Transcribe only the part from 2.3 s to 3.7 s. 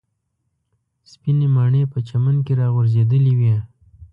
کې راغورځېدلې وې.